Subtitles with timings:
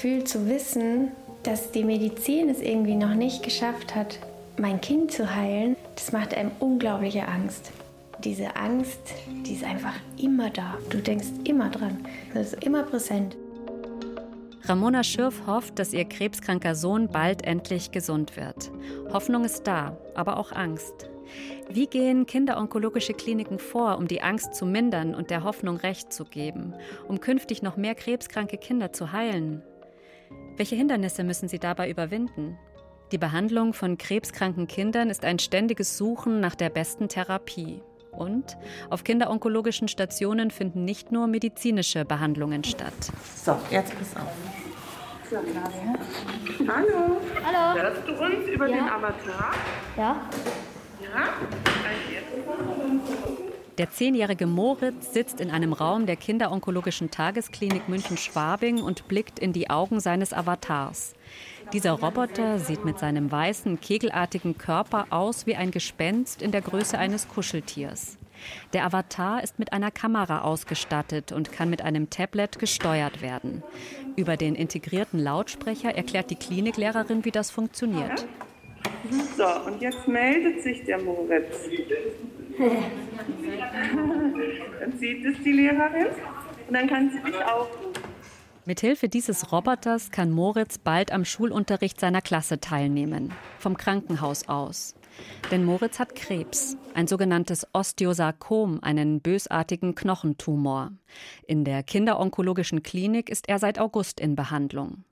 [0.00, 1.10] Gefühl zu wissen,
[1.42, 4.20] dass die Medizin es irgendwie noch nicht geschafft hat,
[4.56, 7.72] mein Kind zu heilen, das macht einem unglaubliche Angst.
[8.22, 9.00] Diese Angst,
[9.44, 10.76] die ist einfach immer da.
[10.90, 12.06] Du denkst immer dran.
[12.32, 13.36] Das ist immer präsent.
[14.62, 18.70] Ramona Schürf hofft, dass ihr krebskranker Sohn bald endlich gesund wird.
[19.12, 21.10] Hoffnung ist da, aber auch Angst.
[21.68, 26.24] Wie gehen kinderonkologische Kliniken vor, um die Angst zu mindern und der Hoffnung Recht zu
[26.24, 26.72] geben,
[27.08, 29.64] um künftig noch mehr krebskranke Kinder zu heilen?
[30.58, 32.58] Welche Hindernisse müssen sie dabei überwinden?
[33.12, 37.80] Die Behandlung von krebskranken Kindern ist ein ständiges Suchen nach der besten Therapie.
[38.10, 38.56] Und
[38.90, 42.92] auf kinderonkologischen Stationen finden nicht nur medizinische Behandlungen statt.
[43.36, 44.32] So, jetzt pass auf.
[45.30, 45.36] So,
[46.66, 47.20] Hallo.
[47.44, 47.80] Hallo.
[47.80, 48.76] Hörst du uns über Ja.
[48.76, 49.54] den Avatar?
[49.96, 50.28] Ja?
[51.00, 51.28] Ja?
[51.84, 53.57] Also jetzt.
[53.78, 59.70] Der zehnjährige Moritz sitzt in einem Raum der kinderonkologischen Tagesklinik München-Schwabing und blickt in die
[59.70, 61.14] Augen seines Avatars.
[61.72, 66.98] Dieser Roboter sieht mit seinem weißen, kegelartigen Körper aus wie ein Gespenst in der Größe
[66.98, 68.18] eines Kuscheltiers.
[68.72, 73.62] Der Avatar ist mit einer Kamera ausgestattet und kann mit einem Tablet gesteuert werden.
[74.16, 78.26] Über den integrierten Lautsprecher erklärt die Kliniklehrerin, wie das funktioniert.
[79.36, 81.68] So, und jetzt meldet sich der Moritz.
[84.80, 86.08] Dann sieht es die Lehrerin
[86.66, 88.02] und dann kann sie dich aufrufen.
[88.64, 94.94] Mithilfe dieses Roboters kann Moritz bald am Schulunterricht seiner Klasse teilnehmen, vom Krankenhaus aus.
[95.50, 100.92] Denn Moritz hat Krebs, ein sogenanntes Osteosarkom, einen bösartigen Knochentumor.
[101.46, 105.04] In der kinderonkologischen Klinik ist er seit August in Behandlung.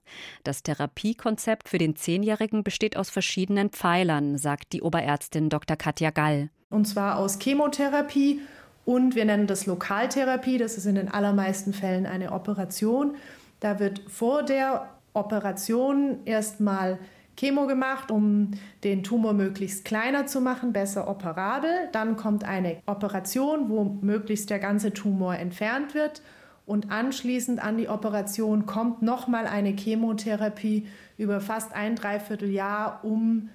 [0.44, 5.76] Das Therapiekonzept für den Zehnjährigen besteht aus verschiedenen Pfeilern, sagt die Oberärztin Dr.
[5.76, 6.50] Katja Gall.
[6.70, 8.40] Und zwar aus Chemotherapie
[8.84, 10.58] und wir nennen das Lokaltherapie.
[10.58, 13.16] Das ist in den allermeisten Fällen eine Operation.
[13.60, 16.98] Da wird vor der Operation erstmal
[17.36, 21.88] Chemo gemacht, um den Tumor möglichst kleiner zu machen, besser operabel.
[21.92, 26.22] Dann kommt eine Operation, wo möglichst der ganze Tumor entfernt wird.
[26.64, 33.50] Und anschließend an die Operation kommt nochmal eine Chemotherapie über fast ein Dreivierteljahr, um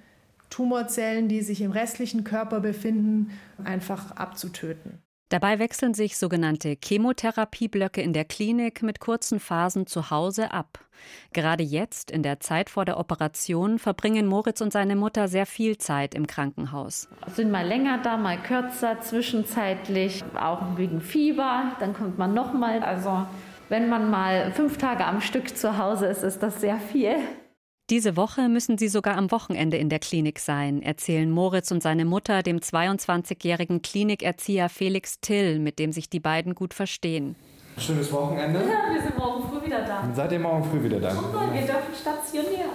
[0.51, 3.31] Tumorzellen, die sich im restlichen Körper befinden,
[3.63, 5.01] einfach abzutöten.
[5.31, 10.79] Dabei wechseln sich sogenannte Chemotherapieblöcke in der Klinik mit kurzen Phasen zu Hause ab.
[11.31, 15.77] Gerade jetzt, in der Zeit vor der Operation, verbringen Moritz und seine Mutter sehr viel
[15.77, 17.07] Zeit im Krankenhaus.
[17.33, 21.77] Sind mal länger da, mal kürzer, zwischenzeitlich, auch wegen Fieber.
[21.79, 22.83] Dann kommt man nochmal.
[22.83, 23.25] Also,
[23.69, 27.15] wenn man mal fünf Tage am Stück zu Hause ist, ist das sehr viel.
[27.91, 32.05] Diese Woche müssen sie sogar am Wochenende in der Klinik sein, erzählen Moritz und seine
[32.05, 37.35] Mutter dem 22-jährigen Klinikerzieher Felix Till, mit dem sich die beiden gut verstehen.
[37.77, 38.61] Schönes Wochenende.
[38.61, 40.09] Ja, wir sind morgen früh wieder da.
[40.15, 41.09] Seid ihr morgen früh wieder da?
[41.11, 42.69] Wir dürfen stationieren.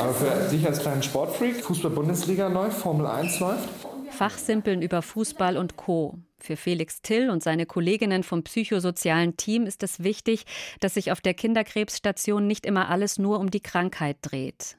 [0.00, 3.68] Aber für dich als kleinen Sportfreak, Fußball-Bundesliga läuft, Formel 1 läuft.
[4.12, 6.14] Fachsimpeln über Fußball und Co.
[6.44, 10.44] Für Felix Till und seine Kolleginnen vom psychosozialen Team ist es wichtig,
[10.78, 14.76] dass sich auf der Kinderkrebsstation nicht immer alles nur um die Krankheit dreht.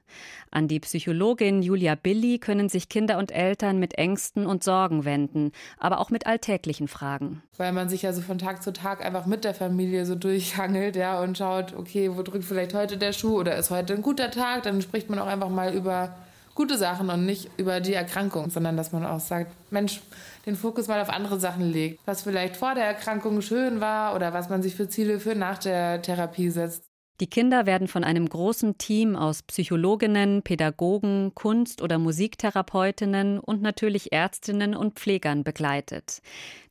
[0.51, 5.53] An die Psychologin Julia Billy können sich Kinder und Eltern mit Ängsten und Sorgen wenden,
[5.79, 7.41] aber auch mit alltäglichen Fragen.
[7.57, 10.95] weil man sich ja so von Tag zu Tag einfach mit der Familie so durchhangelt,
[10.95, 14.29] ja, und schaut, okay, wo drückt vielleicht heute der Schuh oder ist heute ein guter
[14.29, 16.15] Tag, dann spricht man auch einfach mal über
[16.55, 20.01] gute Sachen und nicht über die Erkrankung, sondern dass man auch sagt, Mensch,
[20.45, 24.33] den Fokus mal auf andere Sachen legt, was vielleicht vor der Erkrankung schön war oder
[24.33, 26.83] was man sich für Ziele für nach der Therapie setzt.
[27.21, 34.11] Die Kinder werden von einem großen Team aus Psychologinnen, Pädagogen, Kunst- oder Musiktherapeutinnen und natürlich
[34.11, 36.21] Ärztinnen und Pflegern begleitet.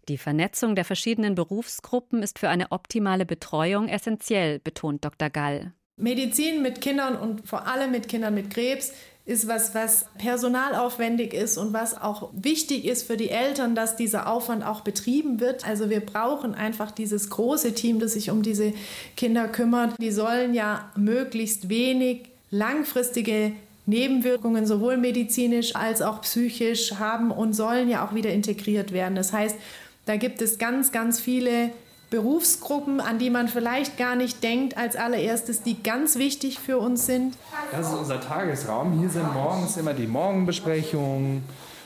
[0.09, 5.31] Die Vernetzung der verschiedenen Berufsgruppen ist für eine optimale Betreuung essentiell, betont Dr.
[5.31, 5.73] Gall.
[5.97, 8.93] Medizin mit Kindern und vor allem mit Kindern mit Krebs
[9.27, 14.29] ist was, was personalaufwendig ist und was auch wichtig ist für die Eltern, dass dieser
[14.29, 15.67] Aufwand auch betrieben wird.
[15.67, 18.75] Also wir brauchen einfach dieses große Team, das sich um diese
[19.17, 19.95] Kinder kümmert.
[19.99, 23.53] Die sollen ja möglichst wenig langfristige
[23.87, 29.15] Nebenwirkungen sowohl medizinisch als auch psychisch haben und sollen ja auch wieder integriert werden.
[29.15, 29.57] Das heißt,
[30.05, 31.71] da gibt es ganz, ganz viele
[32.15, 37.07] Berufsgruppen, an die man vielleicht gar nicht denkt als allererstes, die ganz wichtig für uns
[37.07, 37.37] sind.
[37.73, 39.01] Das ist unser Tagesraum.
[39.01, 41.43] Hier sind morgens immer die Morgenbesprechungen.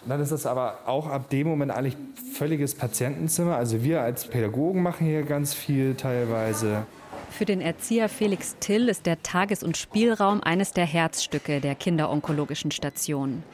[0.06, 1.96] Dann ist es aber auch ab dem Moment eigentlich
[2.34, 3.56] völliges Patientenzimmer.
[3.56, 6.84] Also wir als Pädagogen machen hier ganz viel teilweise.
[7.30, 12.70] Für den Erzieher Felix Till ist der Tages- und Spielraum eines der Herzstücke der kinderonkologischen
[12.70, 13.44] Station.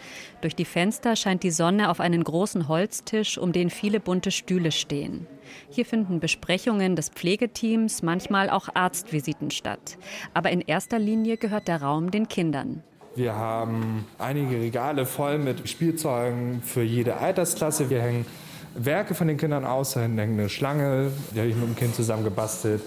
[0.41, 4.73] Durch die Fenster scheint die Sonne auf einen großen Holztisch, um den viele bunte Stühle
[4.73, 5.29] stehen.
[5.71, 9.99] Hier finden Besprechungen des Pflegeteams, manchmal auch Arztvisiten statt.
[10.33, 12.83] Aber in erster Linie gehört der Raum den Kindern.
[13.17, 17.89] Wir haben einige Regale voll mit Spielzeugen für jede Altersklasse.
[17.91, 18.27] Wir hängen
[18.75, 21.95] Werke von den Kindern aus, da hängt eine Schlange, die habe ich mit dem Kind
[21.95, 22.83] zusammen gebastelt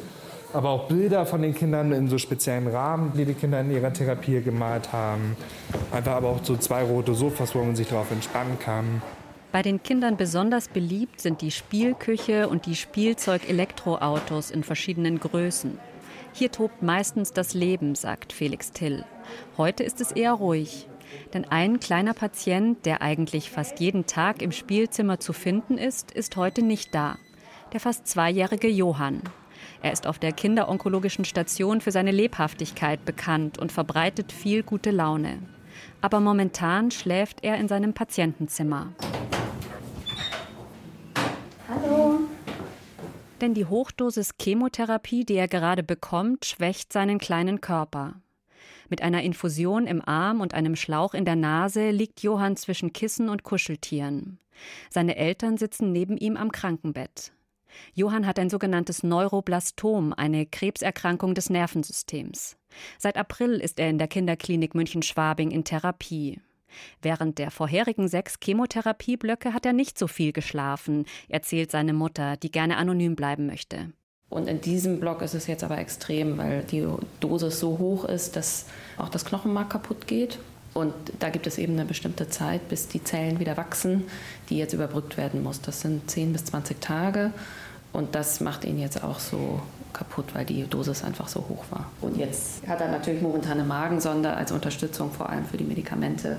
[0.53, 3.91] aber auch Bilder von den Kindern in so speziellen Rahmen, die die Kinder in ihrer
[3.91, 5.35] Therapie gemalt haben.
[5.91, 9.01] Einfach aber auch so zwei rote Sofas, wo man sich darauf entspannen kann.
[9.57, 15.79] Bei den Kindern besonders beliebt sind die Spielküche und die Spielzeug-Elektroautos in verschiedenen Größen.
[16.31, 19.03] Hier tobt meistens das Leben, sagt Felix Till.
[19.57, 20.87] Heute ist es eher ruhig.
[21.33, 26.35] Denn ein kleiner Patient, der eigentlich fast jeden Tag im Spielzimmer zu finden ist, ist
[26.35, 27.17] heute nicht da.
[27.73, 29.23] Der fast zweijährige Johann.
[29.81, 35.39] Er ist auf der kinderonkologischen Station für seine Lebhaftigkeit bekannt und verbreitet viel gute Laune.
[36.01, 38.93] Aber momentan schläft er in seinem Patientenzimmer.
[43.41, 48.15] Denn die Hochdosis Chemotherapie, die er gerade bekommt, schwächt seinen kleinen Körper.
[48.89, 53.29] Mit einer Infusion im Arm und einem Schlauch in der Nase liegt Johann zwischen Kissen
[53.29, 54.39] und Kuscheltieren.
[54.89, 57.31] Seine Eltern sitzen neben ihm am Krankenbett.
[57.93, 62.57] Johann hat ein sogenanntes Neuroblastom, eine Krebserkrankung des Nervensystems.
[62.97, 66.39] Seit April ist er in der Kinderklinik München-Schwabing in Therapie.
[67.01, 72.51] Während der vorherigen sechs Chemotherapieblöcke hat er nicht so viel geschlafen, erzählt seine Mutter, die
[72.51, 73.91] gerne anonym bleiben möchte.
[74.29, 76.85] Und in diesem Block ist es jetzt aber extrem, weil die
[77.19, 78.65] Dosis so hoch ist, dass
[78.97, 80.39] auch das Knochenmark kaputt geht.
[80.73, 84.03] Und da gibt es eben eine bestimmte Zeit, bis die Zellen wieder wachsen,
[84.49, 85.61] die jetzt überbrückt werden muss.
[85.61, 87.31] Das sind 10 bis 20 Tage.
[87.93, 89.61] Und das macht ihn jetzt auch so
[89.93, 91.89] kaputt, weil die Dosis einfach so hoch war.
[92.01, 96.37] Und jetzt hat er natürlich momentan eine Magensonde als Unterstützung, vor allem für die Medikamente.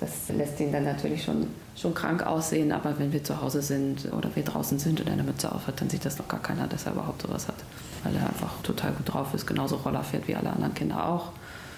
[0.00, 1.46] Das lässt ihn dann natürlich schon,
[1.76, 5.22] schon krank aussehen, aber wenn wir zu Hause sind oder wir draußen sind und eine
[5.22, 7.54] Mütze auf hat, dann sieht das noch gar keiner, dass er überhaupt sowas hat.
[8.02, 11.30] Weil er einfach total gut drauf ist, genauso Roller fährt wie alle anderen Kinder auch.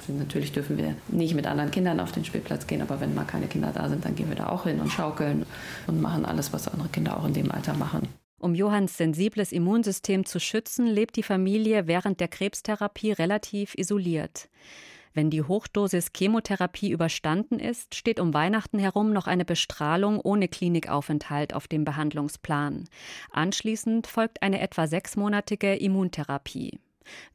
[0.09, 3.47] Natürlich dürfen wir nicht mit anderen Kindern auf den Spielplatz gehen, aber wenn mal keine
[3.47, 5.47] Kinder da sind, dann gehen wir da auch hin und schaukeln
[5.87, 8.09] und machen alles, was andere Kinder auch in dem Alter machen.
[8.45, 14.51] Um Johanns sensibles Immunsystem zu schützen, lebt die Familie während der Krebstherapie relativ isoliert.
[15.15, 21.55] Wenn die Hochdosis Chemotherapie überstanden ist, steht um Weihnachten herum noch eine Bestrahlung ohne Klinikaufenthalt
[21.55, 22.85] auf dem Behandlungsplan.
[23.31, 26.81] Anschließend folgt eine etwa sechsmonatige Immuntherapie.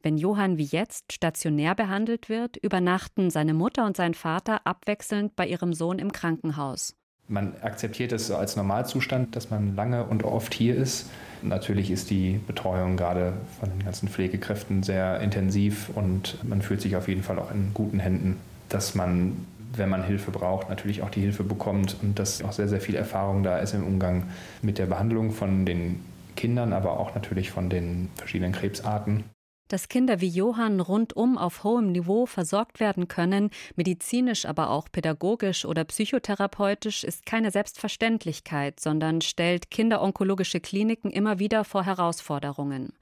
[0.04, 5.48] Wenn Johann wie jetzt stationär behandelt wird, übernachten seine Mutter und sein Vater abwechselnd bei
[5.48, 6.94] ihrem Sohn im Krankenhaus.
[7.30, 11.08] Man akzeptiert es als Normalzustand, dass man lange und oft hier ist.
[11.42, 16.96] Natürlich ist die Betreuung gerade von den ganzen Pflegekräften sehr intensiv und man fühlt sich
[16.96, 18.36] auf jeden Fall auch in guten Händen,
[18.68, 19.46] dass man,
[19.76, 22.96] wenn man Hilfe braucht, natürlich auch die Hilfe bekommt und dass auch sehr, sehr viel
[22.96, 24.24] Erfahrung da ist im Umgang
[24.60, 26.00] mit der Behandlung von den
[26.34, 29.22] Kindern, aber auch natürlich von den verschiedenen Krebsarten.
[29.70, 35.64] Dass Kinder wie Johann rundum auf hohem Niveau versorgt werden können, medizinisch, aber auch pädagogisch
[35.64, 42.94] oder psychotherapeutisch, ist keine Selbstverständlichkeit, sondern stellt kinderonkologische Kliniken immer wieder vor Herausforderungen.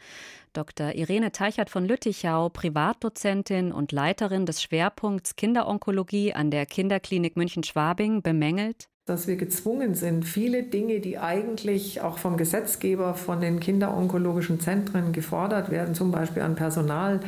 [0.53, 0.95] Dr.
[0.95, 8.91] Irene Teichert von Lüttichau, Privatdozentin und Leiterin des Schwerpunkts Kinderonkologie an der Kinderklinik München-Schwabing, bemängelt,
[9.09, 15.13] dass wir gezwungen sind, viele Dinge, die eigentlich auch vom Gesetzgeber, von den kinderonkologischen Zentren
[15.13, 17.21] gefordert werden, zum Beispiel an Personal,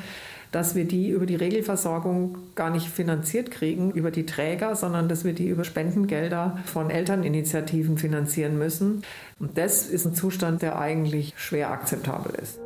[0.53, 5.25] dass wir die über die Regelversorgung gar nicht finanziert kriegen, über die Träger, sondern dass
[5.25, 9.03] wir die über Spendengelder von Elterninitiativen finanzieren müssen.
[9.39, 12.59] Und das ist ein Zustand, der eigentlich schwer akzeptabel ist.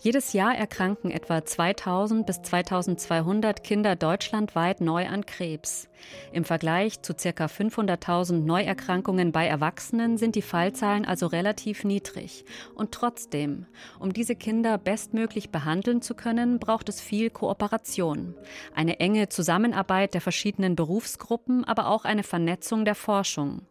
[0.00, 5.88] Jedes Jahr erkranken etwa 2000 bis 2200 Kinder deutschlandweit neu an Krebs.
[6.32, 7.46] Im Vergleich zu ca.
[7.46, 12.44] 500.000 Neuerkrankungen bei Erwachsenen sind die Fallzahlen also relativ niedrig.
[12.76, 13.66] Und trotzdem,
[13.98, 18.36] um diese Kinder bestmöglich behandeln zu können, braucht es viel Kooperation.
[18.76, 23.62] Eine enge Zusammenarbeit der verschiedenen Berufsgruppen, aber auch eine Vernetzung der Forschung.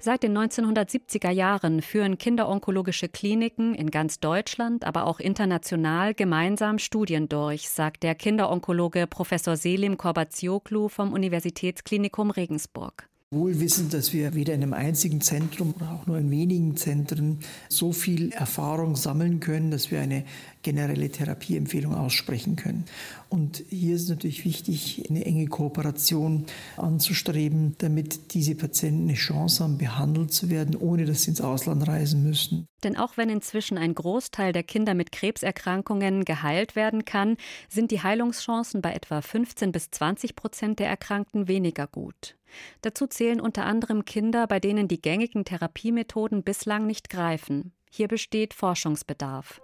[0.00, 7.28] Seit den 1970er Jahren führen kinderonkologische Kliniken in ganz Deutschland, aber auch international gemeinsam Studien
[7.28, 13.08] durch, sagt der Kinderonkologe Professor Selim Korbazioglu vom Universitätsklinikum Regensburg.
[13.30, 17.40] Wohl wissend, dass wir weder in einem einzigen Zentrum oder auch nur in wenigen Zentren
[17.68, 20.24] so viel Erfahrung sammeln können, dass wir eine
[20.62, 22.86] generelle Therapieempfehlung aussprechen können.
[23.28, 29.76] Und hier ist natürlich wichtig, eine enge Kooperation anzustreben, damit diese Patienten eine Chance haben,
[29.76, 32.66] behandelt zu werden, ohne dass sie ins Ausland reisen müssen.
[32.84, 37.36] Denn auch wenn inzwischen ein Großteil der Kinder mit Krebserkrankungen geheilt werden kann,
[37.68, 42.36] sind die Heilungschancen bei etwa 15 bis 20 Prozent der Erkrankten weniger gut.
[42.80, 47.72] Dazu zählen unter anderem Kinder, bei denen die gängigen Therapiemethoden bislang nicht greifen.
[47.90, 49.60] Hier besteht Forschungsbedarf.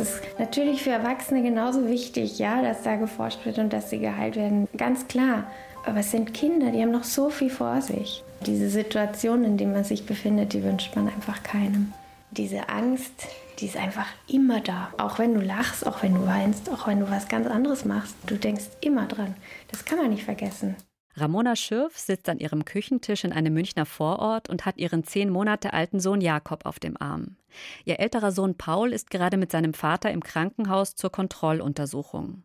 [0.00, 3.98] Es ist natürlich für Erwachsene genauso wichtig, ja, dass da geforscht wird und dass sie
[3.98, 4.68] geheilt werden.
[4.76, 5.50] Ganz klar.
[5.84, 8.22] Aber es sind Kinder, die haben noch so viel vor sich.
[8.46, 11.92] Diese Situation, in der man sich befindet, die wünscht man einfach keinem.
[12.30, 13.26] Diese Angst,
[13.58, 14.92] die ist einfach immer da.
[14.98, 18.14] Auch wenn du lachst, auch wenn du weinst, auch wenn du was ganz anderes machst,
[18.26, 19.34] du denkst immer dran.
[19.72, 20.76] Das kann man nicht vergessen.
[21.20, 25.72] Ramona Schürf sitzt an ihrem Küchentisch in einem Münchner Vorort und hat ihren zehn Monate
[25.72, 27.36] alten Sohn Jakob auf dem Arm.
[27.84, 32.44] Ihr älterer Sohn Paul ist gerade mit seinem Vater im Krankenhaus zur Kontrolluntersuchung.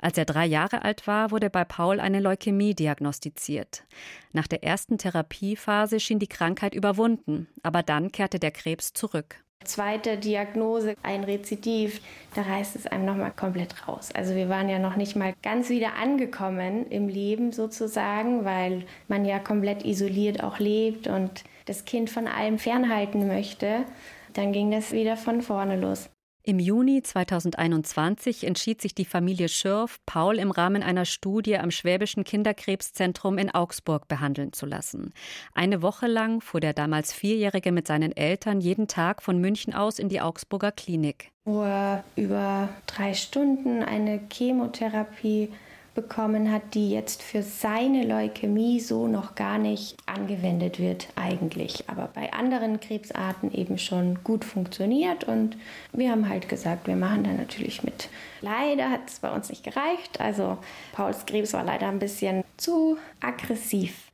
[0.00, 3.84] Als er drei Jahre alt war, wurde bei Paul eine Leukämie diagnostiziert.
[4.32, 9.36] Nach der ersten Therapiephase schien die Krankheit überwunden, aber dann kehrte der Krebs zurück.
[9.62, 12.00] Zweite Diagnose, ein Rezidiv,
[12.34, 14.08] da reißt es einem nochmal komplett raus.
[14.14, 19.26] Also wir waren ja noch nicht mal ganz wieder angekommen im Leben sozusagen, weil man
[19.26, 23.84] ja komplett isoliert auch lebt und das Kind von allem fernhalten möchte.
[24.32, 26.08] Dann ging das wieder von vorne los.
[26.50, 32.24] Im Juni 2021 entschied sich die Familie Schürf, Paul im Rahmen einer Studie am Schwäbischen
[32.24, 35.14] Kinderkrebszentrum in Augsburg behandeln zu lassen.
[35.54, 40.00] Eine Woche lang fuhr der damals Vierjährige mit seinen Eltern jeden Tag von München aus
[40.00, 41.30] in die Augsburger Klinik.
[41.44, 45.50] Wo er über drei Stunden eine Chemotherapie
[45.94, 52.08] bekommen hat, die jetzt für seine Leukämie so noch gar nicht angewendet wird eigentlich, aber
[52.14, 55.24] bei anderen Krebsarten eben schon gut funktioniert.
[55.24, 55.56] Und
[55.92, 58.08] wir haben halt gesagt, wir machen da natürlich mit.
[58.40, 60.58] Leider hat es bei uns nicht gereicht, also
[60.92, 64.09] Pauls Krebs war leider ein bisschen zu aggressiv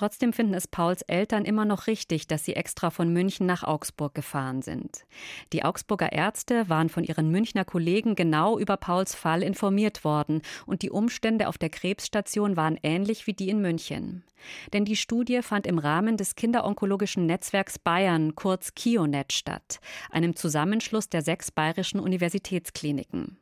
[0.00, 4.14] Trotzdem finden es Pauls Eltern immer noch richtig, dass sie extra von München nach Augsburg
[4.14, 5.04] gefahren sind.
[5.52, 10.80] Die Augsburger Ärzte waren von ihren Münchner Kollegen genau über Pauls Fall informiert worden und
[10.80, 14.24] die Umstände auf der Krebsstation waren ähnlich wie die in München.
[14.72, 21.10] Denn die Studie fand im Rahmen des Kinderonkologischen Netzwerks Bayern, kurz KIONET, statt, einem Zusammenschluss
[21.10, 23.36] der sechs bayerischen Universitätskliniken.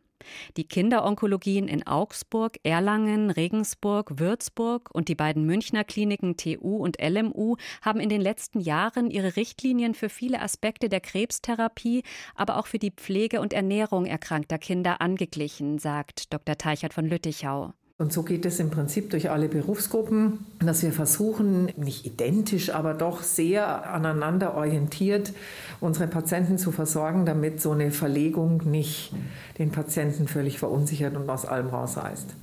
[0.57, 7.57] Die Kinderonkologien in Augsburg, Erlangen, Regensburg, Würzburg und die beiden Münchner Kliniken TU und LMU
[7.83, 12.03] haben in den letzten Jahren ihre Richtlinien für viele Aspekte der Krebstherapie,
[12.35, 16.57] aber auch für die Pflege und Ernährung erkrankter Kinder angeglichen, sagt Dr.
[16.57, 17.73] Teichert von Lüttichau.
[18.00, 22.95] Und so geht es im Prinzip durch alle Berufsgruppen, dass wir versuchen, nicht identisch, aber
[22.95, 25.33] doch sehr aneinander orientiert
[25.81, 29.12] unsere Patienten zu versorgen, damit so eine Verlegung nicht
[29.59, 32.37] den Patienten völlig verunsichert und aus allem rausreißt.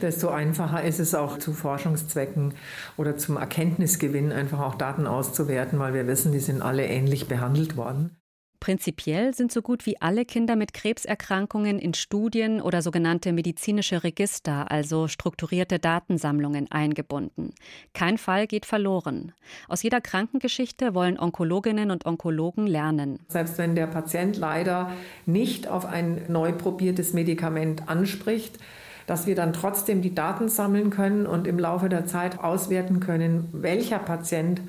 [0.00, 2.54] Desto einfacher ist es auch zu Forschungszwecken
[2.96, 7.76] oder zum Erkenntnisgewinn einfach auch Daten auszuwerten, weil wir wissen, die sind alle ähnlich behandelt
[7.76, 8.16] worden.
[8.60, 14.70] Prinzipiell sind so gut wie alle Kinder mit Krebserkrankungen in Studien oder sogenannte medizinische Register,
[14.70, 17.54] also strukturierte Datensammlungen, eingebunden.
[17.94, 19.32] Kein Fall geht verloren.
[19.68, 23.20] Aus jeder Krankengeschichte wollen Onkologinnen und Onkologen lernen.
[23.28, 24.92] Selbst wenn der Patient leider
[25.26, 28.58] nicht auf ein neu probiertes Medikament anspricht,
[29.06, 33.48] dass wir dann trotzdem die Daten sammeln können und im Laufe der Zeit auswerten können,
[33.52, 34.60] welcher Patient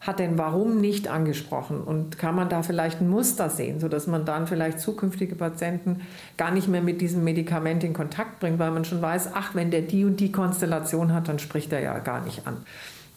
[0.00, 4.24] hat denn warum nicht angesprochen und kann man da vielleicht ein Muster sehen, sodass man
[4.24, 6.02] dann vielleicht zukünftige Patienten
[6.36, 9.70] gar nicht mehr mit diesem Medikament in Kontakt bringt, weil man schon weiß, ach, wenn
[9.70, 12.58] der die und die Konstellation hat, dann spricht er ja gar nicht an.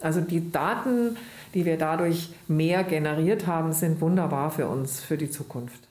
[0.00, 1.16] Also die Daten,
[1.54, 5.88] die wir dadurch mehr generiert haben, sind wunderbar für uns, für die Zukunft.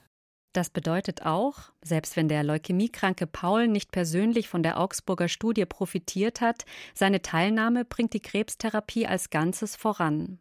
[0.54, 6.42] Das bedeutet auch, selbst wenn der leukämiekranke Paul nicht persönlich von der Augsburger Studie profitiert
[6.42, 10.40] hat, seine Teilnahme bringt die Krebstherapie als Ganzes voran.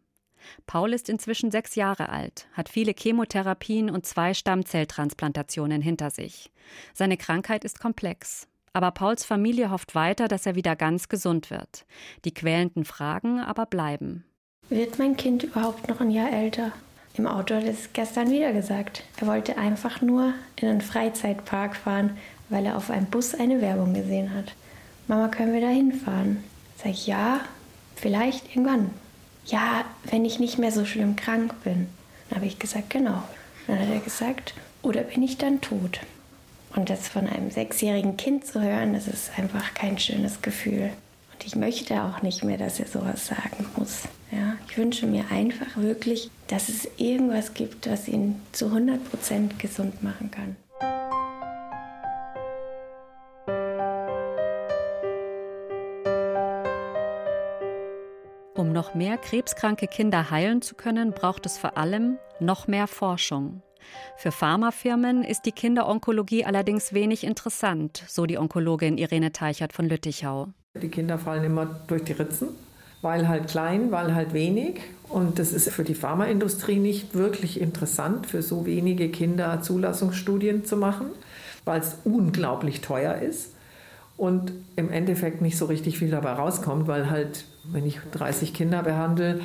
[0.67, 6.51] Paul ist inzwischen sechs Jahre alt, hat viele Chemotherapien und zwei Stammzelltransplantationen hinter sich.
[6.93, 8.47] Seine Krankheit ist komplex.
[8.73, 11.85] Aber Pauls Familie hofft weiter, dass er wieder ganz gesund wird.
[12.23, 14.23] Die quälenden Fragen aber bleiben.
[14.69, 16.71] Wird mein Kind überhaupt noch ein Jahr älter?
[17.15, 19.03] Im Auto hat es gestern wieder gesagt.
[19.17, 22.17] Er wollte einfach nur in einen Freizeitpark fahren,
[22.47, 24.53] weil er auf einem Bus eine Werbung gesehen hat.
[25.07, 26.41] Mama, können wir da hinfahren?
[26.77, 27.41] Sag ich, ja,
[27.95, 28.91] vielleicht irgendwann.
[29.45, 31.87] Ja, wenn ich nicht mehr so schlimm krank bin.
[32.29, 33.23] Dann habe ich gesagt, genau.
[33.67, 35.99] Dann hat er gesagt, oder bin ich dann tot?
[36.75, 40.91] Und das von einem sechsjährigen Kind zu hören, das ist einfach kein schönes Gefühl.
[41.33, 44.03] Und ich möchte auch nicht mehr, dass er sowas sagen muss.
[44.31, 49.59] Ja, ich wünsche mir einfach wirklich, dass es irgendwas gibt, was ihn zu 100 Prozent
[49.59, 50.55] gesund machen kann.
[58.95, 63.61] Mehr krebskranke Kinder heilen zu können, braucht es vor allem noch mehr Forschung.
[64.17, 70.49] Für Pharmafirmen ist die Kinderonkologie allerdings wenig interessant, so die Onkologin Irene Teichert von Lüttichau.
[70.81, 72.49] Die Kinder fallen immer durch die Ritzen,
[73.01, 74.81] weil halt klein, weil halt wenig.
[75.09, 80.77] Und das ist für die Pharmaindustrie nicht wirklich interessant, für so wenige Kinder Zulassungsstudien zu
[80.77, 81.07] machen,
[81.65, 83.51] weil es unglaublich teuer ist
[84.21, 88.83] und im Endeffekt nicht so richtig viel dabei rauskommt, weil halt, wenn ich 30 Kinder
[88.83, 89.41] behandle,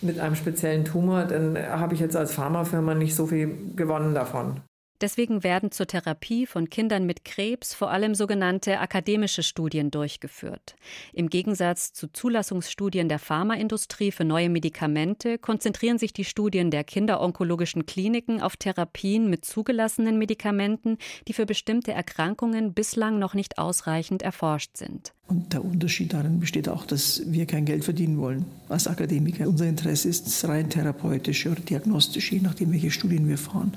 [0.00, 4.60] mit einem speziellen Tumor, dann habe ich jetzt als Pharmafirma nicht so viel gewonnen davon.
[5.00, 10.74] Deswegen werden zur Therapie von Kindern mit Krebs vor allem sogenannte akademische Studien durchgeführt.
[11.12, 17.86] Im Gegensatz zu Zulassungsstudien der Pharmaindustrie für neue Medikamente konzentrieren sich die Studien der kinderonkologischen
[17.86, 24.76] Kliniken auf Therapien mit zugelassenen Medikamenten, die für bestimmte Erkrankungen bislang noch nicht ausreichend erforscht
[24.76, 25.12] sind.
[25.28, 29.46] Und der Unterschied darin besteht auch, dass wir kein Geld verdienen wollen als Akademiker.
[29.46, 33.72] Unser Interesse ist rein therapeutisch oder diagnostisch, je nachdem, welche Studien wir fahren.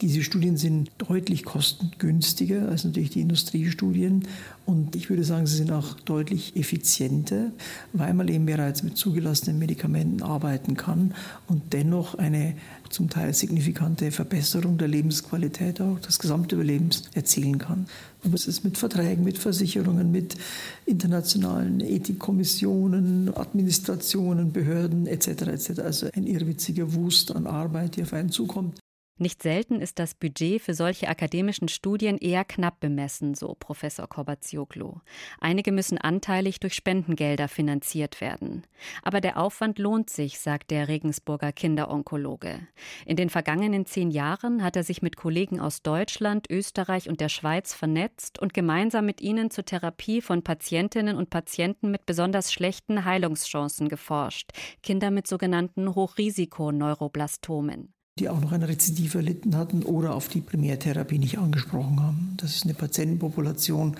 [0.00, 0.63] Diese Studien sind
[0.98, 4.26] deutlich kostengünstiger als natürlich die Industriestudien.
[4.66, 7.50] Und ich würde sagen, sie sind auch deutlich effizienter,
[7.92, 11.14] weil man eben bereits mit zugelassenen Medikamenten arbeiten kann
[11.48, 12.54] und dennoch eine
[12.88, 17.86] zum Teil signifikante Verbesserung der Lebensqualität, auch des Gesamtüberlebens erzielen kann.
[18.24, 20.36] Aber es ist mit Verträgen, mit Versicherungen, mit
[20.86, 25.28] internationalen Ethikkommissionen, Administrationen, Behörden etc.
[25.28, 25.80] etc.
[25.80, 28.78] Also ein irrwitziger Wust an Arbeit, die auf einen zukommt.
[29.16, 34.96] Nicht selten ist das Budget für solche akademischen Studien eher knapp bemessen, so Professor Korbazioglu.
[35.38, 38.64] Einige müssen anteilig durch Spendengelder finanziert werden.
[39.04, 42.66] Aber der Aufwand lohnt sich, sagt der Regensburger Kinderonkologe.
[43.06, 47.28] In den vergangenen zehn Jahren hat er sich mit Kollegen aus Deutschland, Österreich und der
[47.28, 53.04] Schweiz vernetzt und gemeinsam mit ihnen zur Therapie von Patientinnen und Patienten mit besonders schlechten
[53.04, 54.50] Heilungschancen geforscht,
[54.82, 61.18] Kinder mit sogenannten Hochrisiko-Neuroblastomen die auch noch ein Rezidiv erlitten hatten oder auf die Primärtherapie
[61.18, 62.34] nicht angesprochen haben.
[62.36, 63.96] Das ist eine Patientenpopulation,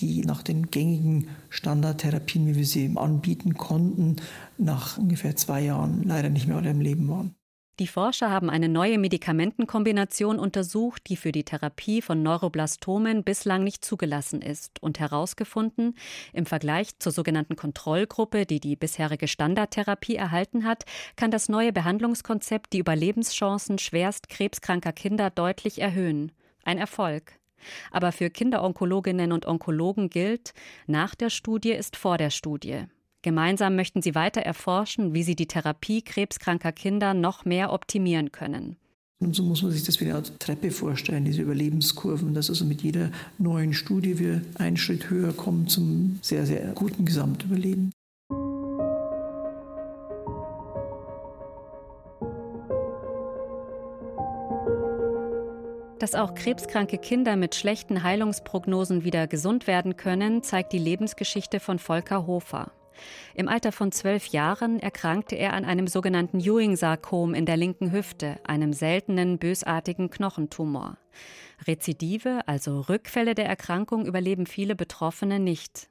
[0.00, 4.16] die nach den gängigen Standardtherapien, wie wir sie anbieten konnten,
[4.58, 7.34] nach ungefähr zwei Jahren leider nicht mehr alle im Leben waren.
[7.80, 13.84] Die Forscher haben eine neue Medikamentenkombination untersucht, die für die Therapie von Neuroblastomen bislang nicht
[13.84, 15.96] zugelassen ist und herausgefunden,
[16.32, 20.84] im Vergleich zur sogenannten Kontrollgruppe, die die bisherige Standardtherapie erhalten hat,
[21.16, 26.30] kann das neue Behandlungskonzept die Überlebenschancen schwerst krebskranker Kinder deutlich erhöhen.
[26.62, 27.40] Ein Erfolg.
[27.90, 30.54] Aber für Kinderonkologinnen und Onkologen gilt,
[30.86, 32.84] nach der Studie ist vor der Studie.
[33.24, 38.76] Gemeinsam möchten sie weiter erforschen, wie sie die Therapie krebskranker Kinder noch mehr optimieren können.
[39.18, 42.66] Und so muss man sich das wie eine Art Treppe vorstellen, diese Überlebenskurven, dass also
[42.66, 47.92] mit jeder neuen Studie wir einen Schritt höher kommen zum sehr, sehr guten Gesamtüberleben.
[55.98, 61.78] Dass auch krebskranke Kinder mit schlechten Heilungsprognosen wieder gesund werden können, zeigt die Lebensgeschichte von
[61.78, 62.70] Volker Hofer.
[63.34, 68.38] Im Alter von zwölf Jahren erkrankte er an einem sogenannten Ewing-Sarkom in der linken Hüfte,
[68.44, 70.98] einem seltenen bösartigen Knochentumor.
[71.66, 75.88] Rezidive, also Rückfälle der Erkrankung, überleben viele Betroffene nicht.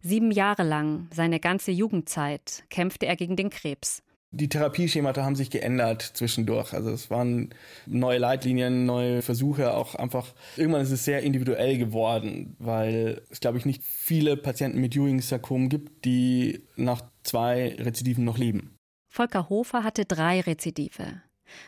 [0.00, 4.02] Sieben Jahre lang, seine ganze Jugendzeit, kämpfte er gegen den Krebs.
[4.30, 6.74] Die Therapieschemata haben sich geändert zwischendurch.
[6.74, 7.50] Also es waren
[7.86, 10.34] neue Leitlinien, neue Versuche, auch einfach.
[10.56, 15.70] Irgendwann ist es sehr individuell geworden, weil es, glaube ich, nicht viele Patienten mit Ewing-Sarkom
[15.70, 18.76] gibt, die nach zwei Rezidiven noch leben.
[19.10, 21.22] Volker Hofer hatte drei Rezidive.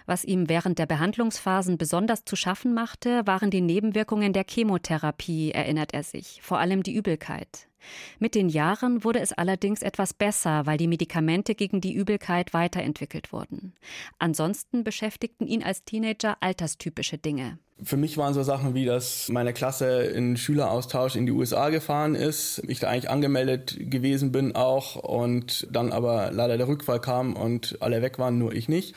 [0.07, 5.95] Was ihm während der Behandlungsphasen besonders zu schaffen machte, waren die Nebenwirkungen der Chemotherapie, erinnert
[5.95, 7.69] er sich, vor allem die Übelkeit.
[8.19, 13.33] Mit den Jahren wurde es allerdings etwas besser, weil die Medikamente gegen die Übelkeit weiterentwickelt
[13.33, 13.75] wurden.
[14.19, 17.59] Ansonsten beschäftigten ihn als Teenager alterstypische Dinge.
[17.83, 22.15] Für mich waren so Sachen wie, dass meine Klasse in Schüleraustausch in die USA gefahren
[22.15, 27.35] ist, ich da eigentlich angemeldet gewesen bin auch und dann aber leider der Rückfall kam
[27.35, 28.95] und alle weg waren, nur ich nicht.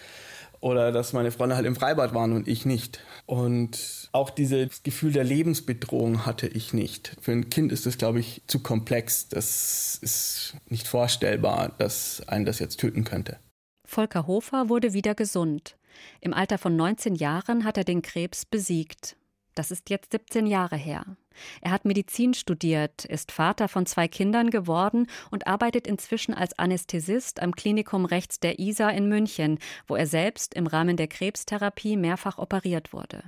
[0.64, 3.02] Oder dass meine Freunde halt im Freibad waren und ich nicht.
[3.26, 7.18] Und auch dieses Gefühl der Lebensbedrohung hatte ich nicht.
[7.20, 9.28] Für ein Kind ist das, glaube ich, zu komplex.
[9.28, 13.40] Das ist nicht vorstellbar, dass einen das jetzt töten könnte.
[13.86, 15.76] Volker Hofer wurde wieder gesund.
[16.22, 19.18] Im Alter von 19 Jahren hat er den Krebs besiegt.
[19.56, 21.18] Das ist jetzt 17 Jahre her.
[21.62, 27.42] Er hat Medizin studiert, ist Vater von zwei Kindern geworden und arbeitet inzwischen als Anästhesist
[27.42, 32.38] am Klinikum rechts der ISA in München, wo er selbst im Rahmen der Krebstherapie mehrfach
[32.38, 33.24] operiert wurde.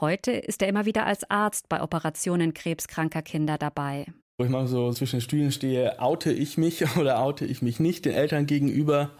[0.00, 4.06] Heute ist er immer wieder als Arzt bei Operationen krebskranker Kinder dabei.
[4.38, 7.80] Wo ich mal so zwischen den Stühlen stehe, oute ich mich oder oute ich mich
[7.80, 9.10] nicht den Eltern gegenüber.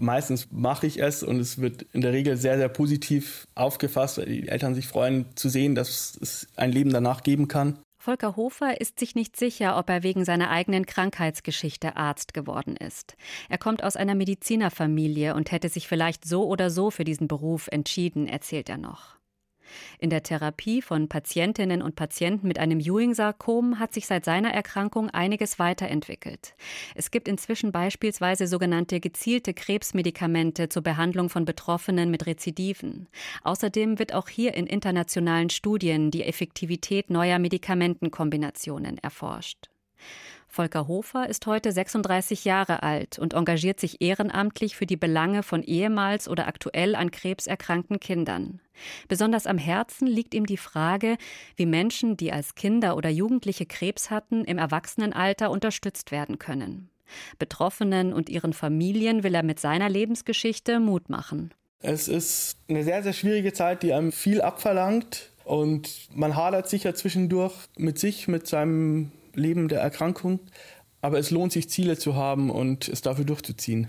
[0.00, 4.26] Meistens mache ich es und es wird in der Regel sehr, sehr positiv aufgefasst, weil
[4.26, 7.78] die Eltern sich freuen zu sehen, dass es ein Leben danach geben kann.
[8.00, 13.16] Volker Hofer ist sich nicht sicher, ob er wegen seiner eigenen Krankheitsgeschichte Arzt geworden ist.
[13.48, 17.68] Er kommt aus einer Medizinerfamilie und hätte sich vielleicht so oder so für diesen Beruf
[17.70, 19.17] entschieden, erzählt er noch.
[19.98, 25.10] In der Therapie von Patientinnen und Patienten mit einem Ewing-Sarkom hat sich seit seiner Erkrankung
[25.10, 26.54] einiges weiterentwickelt.
[26.94, 33.08] Es gibt inzwischen beispielsweise sogenannte gezielte Krebsmedikamente zur Behandlung von Betroffenen mit Rezidiven.
[33.42, 39.68] Außerdem wird auch hier in internationalen Studien die Effektivität neuer Medikamentenkombinationen erforscht.
[40.48, 45.62] Volker Hofer ist heute 36 Jahre alt und engagiert sich ehrenamtlich für die Belange von
[45.62, 48.60] ehemals oder aktuell an Krebs erkrankten Kindern.
[49.08, 51.16] Besonders am Herzen liegt ihm die Frage,
[51.56, 56.90] wie Menschen, die als Kinder oder Jugendliche Krebs hatten, im Erwachsenenalter unterstützt werden können.
[57.38, 61.52] Betroffenen und ihren Familien will er mit seiner Lebensgeschichte Mut machen.
[61.80, 65.30] Es ist eine sehr, sehr schwierige Zeit, die einem viel abverlangt.
[65.44, 70.40] Und man hadert sicher zwischendurch mit sich, mit seinem Leben der Erkrankung.
[71.00, 73.88] Aber es lohnt sich, Ziele zu haben und es dafür durchzuziehen.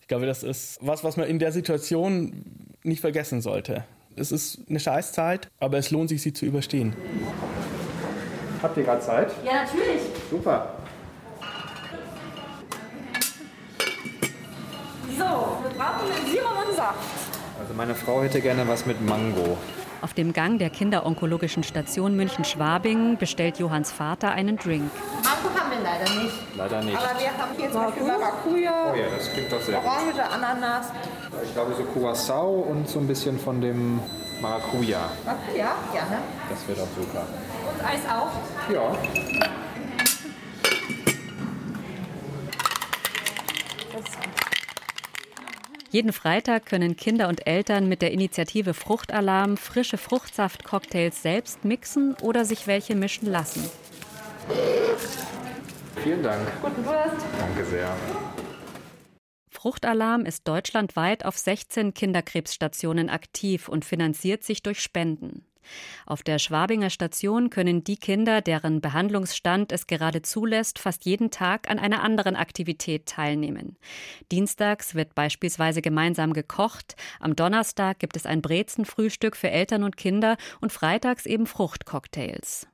[0.00, 2.44] Ich glaube, das ist was, was man in der Situation
[2.82, 3.84] nicht vergessen sollte.
[4.16, 6.94] Es ist eine Scheißzeit, aber es lohnt sich, sie zu überstehen.
[8.62, 9.32] Habt ihr gerade Zeit?
[9.44, 10.02] Ja, natürlich.
[10.30, 10.74] Super.
[15.16, 16.82] So, wir brauchen einen Sirup
[17.60, 19.56] Also meine Frau hätte gerne was mit Mango.
[20.02, 24.90] Auf dem Gang der kinderonkologischen Station München-Schwabing bestellt Johanns Vater einen Drink.
[25.22, 26.34] Mango haben wir leider nicht.
[26.56, 26.96] Leider nicht.
[26.96, 29.86] Aber wir haben hier zum Beispiel Maracuja, Oh ja, das klingt doch sehr gut.
[29.86, 30.86] Orange, Ananas.
[31.44, 34.00] Ich glaube so Curacao und so ein bisschen von dem
[34.40, 35.10] Maracuja.
[35.26, 36.18] Okay, ja, gerne.
[36.48, 37.26] Das wäre doch super.
[37.70, 38.72] Und Eis auch?
[38.72, 38.96] Ja.
[45.90, 52.44] Jeden Freitag können Kinder und Eltern mit der Initiative Fruchtalarm frische Fruchtsaft-Cocktails selbst mixen oder
[52.44, 53.68] sich welche mischen lassen.
[55.96, 56.46] Vielen Dank.
[56.62, 57.26] Guten Durst.
[57.38, 57.96] Danke sehr.
[59.50, 65.44] Fruchtalarm ist deutschlandweit auf 16 Kinderkrebsstationen aktiv und finanziert sich durch Spenden.
[66.06, 71.70] Auf der Schwabinger Station können die Kinder, deren Behandlungsstand es gerade zulässt, fast jeden Tag
[71.70, 73.76] an einer anderen Aktivität teilnehmen.
[74.32, 80.36] Dienstags wird beispielsweise gemeinsam gekocht, am Donnerstag gibt es ein Brezenfrühstück für Eltern und Kinder
[80.60, 82.66] und freitags eben Fruchtcocktails.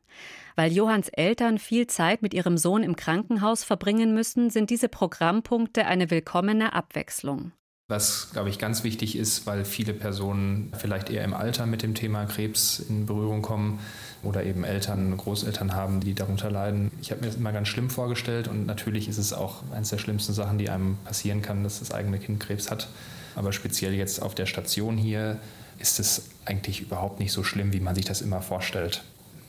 [0.54, 5.86] Weil Johanns Eltern viel Zeit mit ihrem Sohn im Krankenhaus verbringen müssen, sind diese Programmpunkte
[5.86, 7.52] eine willkommene Abwechslung.
[7.88, 11.94] Was, glaube ich, ganz wichtig ist, weil viele Personen vielleicht eher im Alter mit dem
[11.94, 13.78] Thema Krebs in Berührung kommen
[14.24, 16.90] oder eben Eltern, Großeltern haben, die darunter leiden.
[17.00, 19.98] Ich habe mir das immer ganz schlimm vorgestellt und natürlich ist es auch eines der
[19.98, 22.88] schlimmsten Sachen, die einem passieren kann, dass das eigene Kind Krebs hat.
[23.36, 25.38] Aber speziell jetzt auf der Station hier
[25.78, 29.04] ist es eigentlich überhaupt nicht so schlimm, wie man sich das immer vorstellt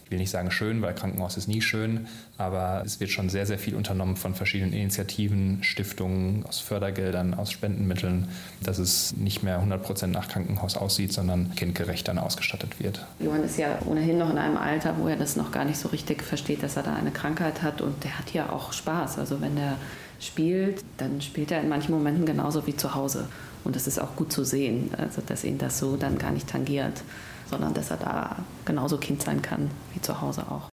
[0.08, 3.46] ich will nicht sagen schön, weil Krankenhaus ist nie schön, aber es wird schon sehr,
[3.46, 8.30] sehr viel unternommen von verschiedenen Initiativen, Stiftungen, aus Fördergeldern, aus Spendenmitteln,
[8.64, 13.06] dass es nicht mehr 100 Prozent nach Krankenhaus aussieht, sondern kindgerecht dann ausgestattet wird.
[13.20, 15.90] Johann ist ja ohnehin noch in einem Alter, wo er das noch gar nicht so
[15.90, 19.20] richtig versteht, dass er da eine Krankheit hat und der hat ja auch Spaß.
[19.20, 19.76] Also wenn er
[20.22, 23.28] spielt, dann spielt er in manchen Momenten genauso wie zu Hause.
[23.66, 26.48] Und das ist auch gut zu sehen, also dass ihn das so dann gar nicht
[26.48, 27.04] tangiert
[27.50, 30.70] sondern dass er da genauso Kind sein kann wie zu Hause auch.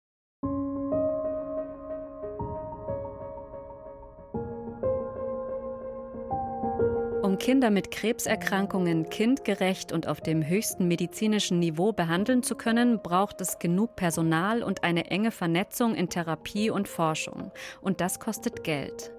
[7.23, 13.41] Um Kinder mit Krebserkrankungen kindgerecht und auf dem höchsten medizinischen Niveau behandeln zu können, braucht
[13.41, 17.51] es genug Personal und eine enge Vernetzung in Therapie und Forschung.
[17.81, 19.11] Und das kostet Geld.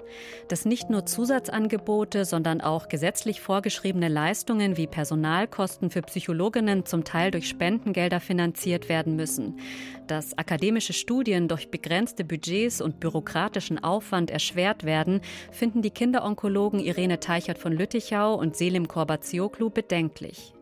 [0.49, 7.31] Dass nicht nur Zusatzangebote, sondern auch gesetzlich vorgeschriebene Leistungen wie Personalkosten für Psychologinnen zum Teil
[7.31, 9.59] durch Spendengelder finanziert werden müssen.
[10.07, 17.21] Dass akademische Studien durch begrenzte Budgets und bürokratischen Aufwand erschwert werden, finden die Kinderonkologen Irene
[17.21, 20.53] Teichert von Lüttichau und Selim Korbazioglu bedenklich.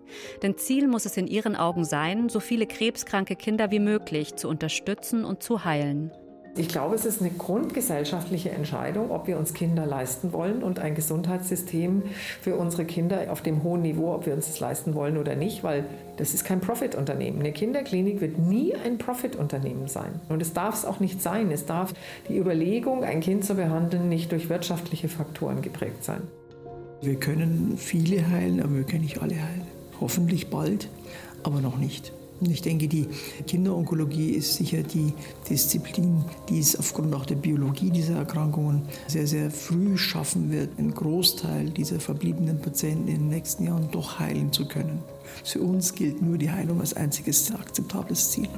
[0.43, 4.49] Denn Ziel muss es in ihren Augen sein, so viele krebskranke Kinder wie möglich zu
[4.49, 6.13] unterstützen und zu heilen.
[6.55, 10.95] Ich glaube, es ist eine grundgesellschaftliche Entscheidung, ob wir uns Kinder leisten wollen und ein
[10.95, 12.03] Gesundheitssystem
[12.43, 15.65] für unsere Kinder auf dem hohen Niveau, ob wir uns das leisten wollen oder nicht,
[15.65, 15.87] weil
[16.19, 17.41] das ist kein Profitunternehmen.
[17.41, 20.21] Eine Kinderklinik wird nie ein Profitunternehmen sein.
[20.29, 21.51] Und es darf es auch nicht sein.
[21.51, 21.95] Es darf
[22.29, 26.21] die Überlegung, ein Kind zu behandeln, nicht durch wirtschaftliche Faktoren geprägt sein.
[27.01, 29.67] Wir können viele heilen, aber wir können nicht alle heilen.
[30.03, 30.91] Hoffentlich bald,
[31.45, 32.13] aber noch nicht.
[32.43, 33.07] Und ich denke, die
[33.47, 35.13] Kinderonkologie ist sicher die
[35.49, 40.93] Disziplin, die es aufgrund auch der Biologie dieser Erkrankungen sehr, sehr früh schaffen wird, einen
[40.93, 45.05] Großteil dieser verbliebenen Patienten in den nächsten Jahren doch heilen zu können.
[45.45, 48.49] Für uns gilt nur die Heilung als einziges akzeptables Ziel.